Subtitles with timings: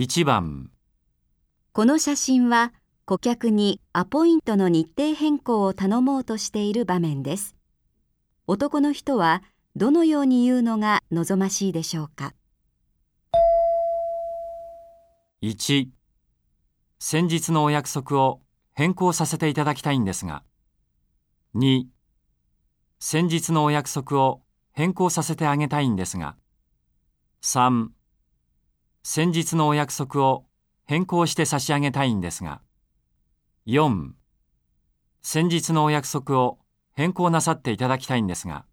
[0.00, 0.70] 1番、
[1.72, 2.72] この写真は
[3.04, 7.56] 顧客にアポイントの日程変更を頼もうとしている場面です。
[8.46, 9.42] 男の人は
[9.74, 12.32] どのように言うのが望ましいでしょうか
[15.42, 15.88] ？1、
[17.00, 18.40] 先日のお約束を
[18.74, 20.44] 変更させていただきたいんですが。
[21.56, 21.86] 2、
[23.00, 26.36] 先日のお約束を変更させてあげたいんですが。
[27.42, 27.88] 3、
[29.02, 30.46] 先日のお約束を
[30.84, 32.60] 変更して差し上げたいんですが。
[33.66, 34.12] 4、
[35.22, 36.58] 先日のお約束を
[36.94, 38.64] 変更なさっていただきたいんですが。